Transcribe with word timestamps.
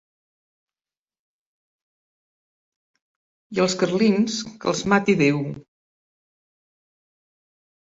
I 3.57 3.61
als 3.67 3.77
carlins 3.83 4.39
que 4.65 4.73
els 4.75 4.83
mati 4.95 5.17
Déu. 5.23 5.39